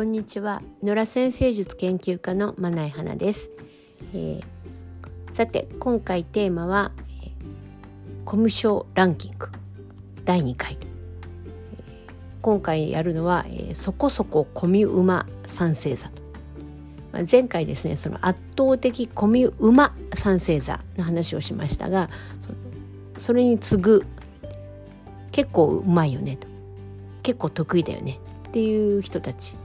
[0.00, 0.62] こんにちは。
[0.82, 3.50] 野良先生術研究家のまない花です、
[4.14, 4.42] えー、
[5.34, 6.92] さて今回テーマは、
[7.22, 7.30] えー、
[8.24, 9.50] コミュ障ランキング。
[10.24, 16.08] 第2回、えー、今回やるのは、えー、そこそこコミュ馬三星座。
[16.08, 16.22] と、
[17.12, 22.08] まあ、前回ですねその圧倒的コミュ馬三星座の話をしましたが
[23.18, 24.06] それに次ぐ
[25.30, 26.48] 結構うまいよねと。
[27.22, 29.58] 結構得意だよねっていう人たち。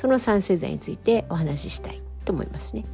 [0.00, 2.86] その三星座についてお話ししたいと思いますね。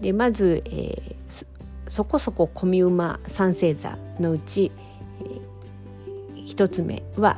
[0.00, 1.46] でまず、えー、
[1.88, 4.72] そこそこコミウマ三星座のうち、
[5.20, 7.36] えー、一つ目は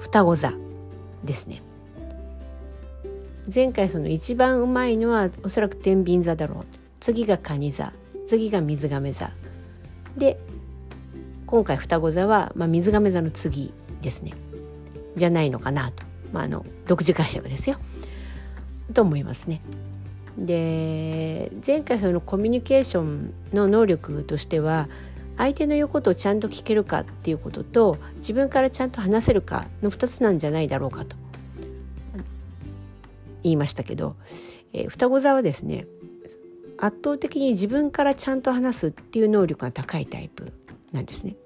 [0.00, 0.52] 双子座
[1.22, 1.62] ですね。
[3.54, 6.64] 前回その一番うまいのはおそらく天秤座だろう。
[6.98, 7.92] 次が蟹座。
[8.26, 9.30] 次が水亀座。
[10.16, 10.40] で
[11.46, 14.32] 今回双子座は、まあ、水亀座の次ですね。
[15.14, 16.02] じゃないのかなと、
[16.32, 17.76] まあ、あの独自解釈ですよ
[18.94, 19.60] と思いますね。
[20.38, 24.88] で前回そのコミュニケーションの能力としては
[25.36, 31.16] 相手の言うことをちゃんと聞けるかっていうことと自分からちゃんと話せるかの2つなんじゃないだろうかと
[33.42, 34.16] 言いましたけど、
[34.72, 35.86] えー、双子座はですね
[36.78, 40.52] 圧倒的に自分からちゃんと話すっていう能力が高いタイプ
[40.92, 41.36] なんですね。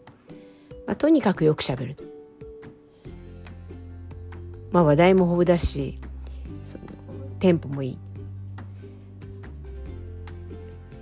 [0.87, 1.97] まあ、とにかくよくしゃべる
[4.73, 5.99] まあ、話題も豊富だし
[6.65, 6.85] その
[7.39, 7.99] テンポもいい。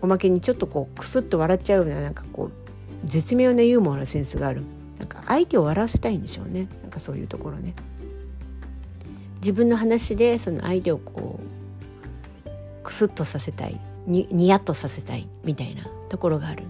[0.02, 4.62] おまけにちょっとこうクスッと笑っちゃうようななんかこう絶妙なユーモアのセンスがある。
[4.98, 6.68] なんか相手を笑わせたいんでしょうね。
[6.82, 7.74] なんかそういうところね。
[9.36, 11.40] 自分の話でその相手をこ
[12.46, 12.48] う
[12.82, 13.80] クスッとさせたい。
[14.06, 15.26] にニヤッとさせたい。
[15.42, 16.64] みたいなところがある。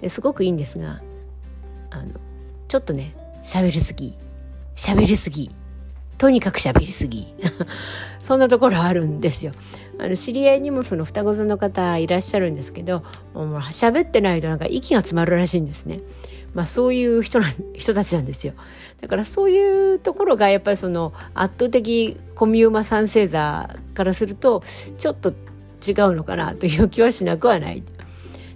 [0.00, 1.00] ですごくいいんですが
[1.90, 2.12] あの
[2.68, 4.16] ちょっとね喋りすぎ。
[4.76, 5.50] 喋りすぎ。
[6.18, 7.34] とにかく喋りすぎ。
[8.22, 9.52] そんなところあるんですよ。
[9.98, 13.02] あの知り合いにもその双子座の方いらっしゃるんですけど、
[13.34, 16.00] もう喋ってないとなんか息が詰まるらしいんですね。
[16.54, 18.54] まあそういう人な人たちなんですよ。
[19.00, 24.62] だからそういうところがやっぱりその圧倒的コミューマ三星座からすると
[24.98, 25.34] ちょっと違う
[26.14, 27.82] のかなという気はしなくはない。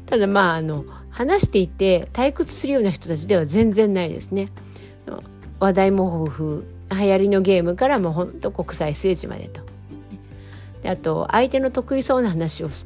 [0.06, 4.48] ただまああの話していて退屈するような人たちでは全然ないですね。
[5.60, 9.62] 話題も豊富流行りのゲームからもうほんと国際数値までと。
[10.82, 12.84] であと相手の得意そうな話を振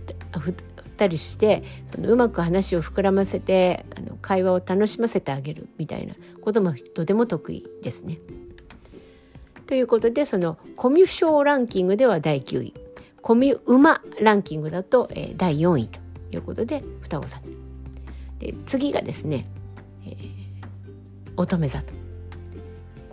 [0.51, 0.55] っ
[0.97, 1.63] たりして
[1.95, 8.19] そのうまく話を膨らませてあの会話を楽しませてあげるみたいなこともとても得意ですね。
[9.67, 12.75] ということでそのコミュ障ランキングでは第9位
[13.23, 16.01] コミュ馬ランキングだと、えー、第4位と
[16.33, 17.43] いうことで双子さん
[18.39, 19.47] で次がですね、
[20.05, 20.17] えー、
[21.37, 22.02] 乙女座と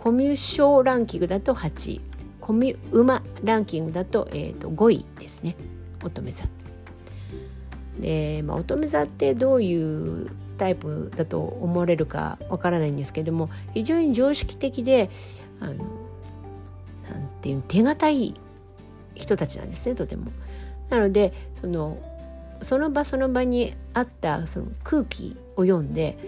[0.02, 2.00] コミュ障ランキングだと8位
[2.40, 5.56] コミュ馬ランキングだと,、えー、と5位ですね
[6.02, 6.44] 乙女座。
[8.00, 15.10] で、まあ、乙女座ってどういうタイプだと思われるかわからないんですけども非常に常識的で
[15.60, 15.84] あのなん
[17.42, 18.34] ていう手堅い
[19.14, 20.32] 人たちなんですねとても。
[20.88, 21.98] なのでその
[22.62, 26.18] その場その場にあったその空気を読んで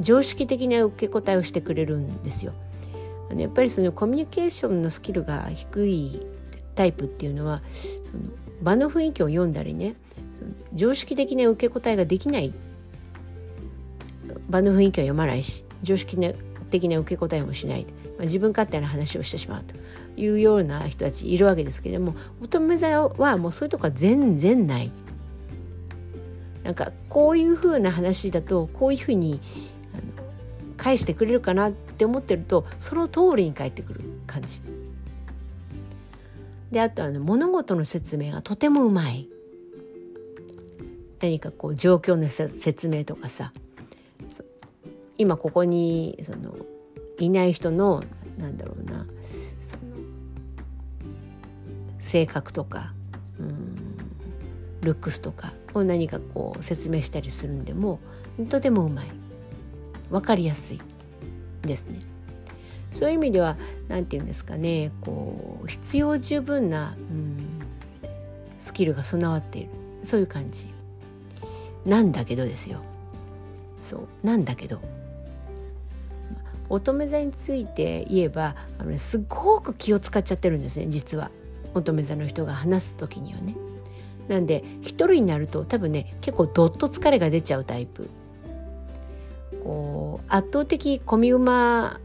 [0.00, 2.52] 常識的な受け答えをしてくれるんですよ。
[3.30, 6.20] あのやっぱりそのコミュニケーションのスキルが低い
[6.74, 7.62] タイプっていうのは
[8.04, 8.24] その
[8.62, 9.94] 場の雰囲気を読んだりね
[10.32, 12.52] その常識的な受け答えができない
[14.48, 16.16] 場の雰囲気は読まないし常識
[16.70, 17.90] 的な受け答えもしない、ま
[18.20, 19.74] あ、自分勝手な話をしてしまうと
[20.20, 24.92] いうような人たちいるわけですけれども乙女座はもうそういうとこは全然ない。
[26.62, 29.38] なんかこういうふうな話だとこういうふうに
[30.84, 34.60] 返してくれるかなって思ってるとその通りに返ってくる感じ。
[36.70, 39.26] であとあの物事の説明がとてもうまい。
[41.22, 43.54] 何かこう状況の説明とかさ
[45.16, 46.54] 今ここにその
[47.18, 48.04] いない人の
[48.36, 49.06] なんだろうな
[52.02, 52.92] 性格とか
[53.40, 53.96] うん
[54.82, 58.00] ルックスとかを何かこう説明したりするんでも
[58.50, 59.24] とてもうまい。
[60.10, 60.80] 分かりやすい
[61.62, 61.98] ですね。
[62.92, 63.56] そういう意味では
[63.88, 67.58] 何て言うんですかねこう必要十分な、うん、
[68.60, 69.70] スキルが備わっている。
[70.04, 70.68] そういう感じ。
[71.84, 72.80] なんだけどですよ。
[73.82, 74.80] そうなんだけど。
[76.70, 81.30] 乙女座について言えばあの、ね、すごく気を使っちゃってるんですね実は。
[81.74, 83.56] 乙女座の人が話す時にはね。
[84.28, 88.08] なんで一人になると多分ね結構どっと疲れが出ちゃうタイプ。
[90.28, 92.00] 圧倒的コミウマ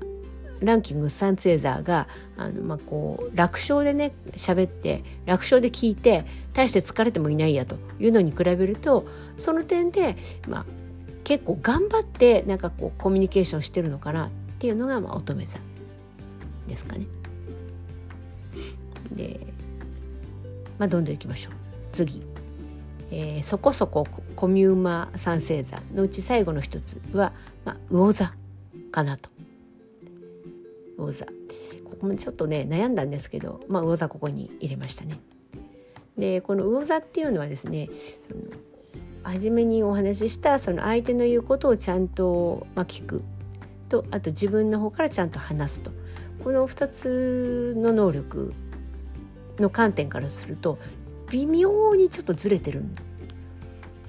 [0.62, 2.08] ランキングサンツェーザーが
[2.38, 9.08] あの、まあ、こう楽勝でね喋って楽勝で聞いて大して疲れてもいないやというのに比べると
[9.38, 10.18] その点で、
[10.48, 10.66] まあ、
[11.24, 14.30] 結構頑張ってなんかこうコミュニケーションしてるのかなっ
[14.60, 15.60] ていうのが、まあ、乙女座
[16.68, 17.06] ですかね。
[19.12, 19.40] で、
[20.78, 21.54] まあ、どんどんいきましょう
[21.94, 22.22] 次。
[23.12, 27.34] えー、そこそこコミューマ三星座のうち最後の一つは、
[27.66, 28.34] まあ、魚座
[28.92, 29.30] かなと。
[30.98, 31.32] 魚座こ
[32.00, 35.20] こもちょっとね悩んだんですけど、まあ、魚座ここに入れましたね。
[36.18, 38.42] でこの魚座っていうのはですねその
[39.24, 43.24] 初めにお話ししたその相手の言うことをちゃんと、まあ、聞く
[43.90, 45.92] とあと自分の方からちゃんと話すと
[46.44, 48.54] この2つの能力
[49.60, 50.80] の観点からすると
[51.30, 52.84] 微妙にちょっとずれてる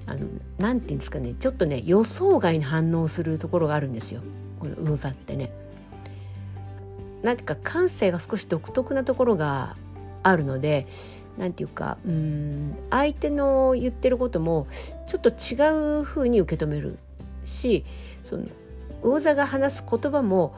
[0.07, 0.27] あの
[0.57, 4.21] なていうんですかねちょっとね予想外に反応するところがあるんですよ
[4.59, 5.51] この魚座ってね。
[7.23, 9.75] なんか感性が少し独特なところが
[10.23, 10.87] あるので
[11.37, 14.67] なんていうかうん相手の言ってることも
[15.07, 16.97] ちょっと違う風に受け止める
[17.45, 17.85] し
[18.23, 18.45] その
[19.03, 20.55] 魚座が話す言葉も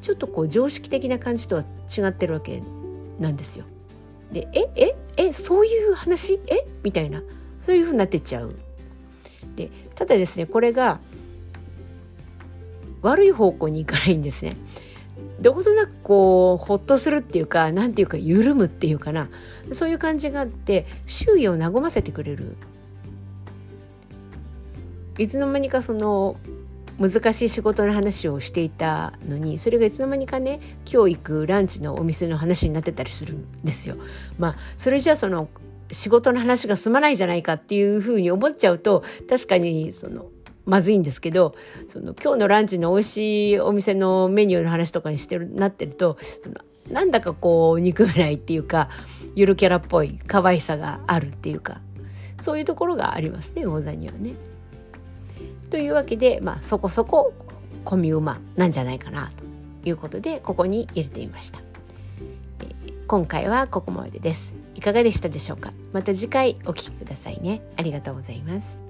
[0.00, 2.62] ちょっとこう常識的な感じとは違ってるわけ
[3.18, 3.64] なんですよ。
[4.32, 4.96] でええ？
[5.22, 6.40] えそういう話？
[6.48, 6.66] え？
[6.82, 7.22] みたいな。
[7.62, 8.54] そういうふうになってっちゃう。
[9.54, 10.98] でただですねこれが
[13.02, 14.56] 悪い方向に行かないんですね。
[15.40, 19.28] どことなくこうほっとするっていうか何ていうか緩むっていうかな。
[19.72, 22.56] そういう感じがあって周囲を和ませてくれる。
[25.18, 26.36] いつの間にかその
[26.98, 30.60] 難しい仕事の話をしていたのにそれがいつの間にかね
[30.90, 33.96] 今日行くランチのお店の話になってたりするんですよ。
[34.38, 35.48] まあそれじゃあその
[35.90, 40.26] 仕事の話が済まないじゃないかっていうふうに思っちゃうと確かにその
[40.64, 41.54] まずいんですけど
[41.88, 46.16] その今日のランチの美味しいお店のメニューの話とかにしてるなってると
[46.90, 48.88] なんだかこう憎めないっていうか
[49.34, 51.80] ゆるキャラっぽい可愛さがあるっていうか
[52.40, 54.34] そういうところがありますね魚座にはね。
[55.72, 57.32] というわけで、まあ、そこそこ
[57.86, 59.30] コミューマなんじゃないかな
[59.82, 61.60] ということでここに入れてみました。
[62.60, 64.52] え、今回はここまでです。
[64.74, 65.72] いかがでしたでしょうか？
[65.94, 67.62] また次回お聴きくださいね。
[67.78, 68.81] ありがとうございます。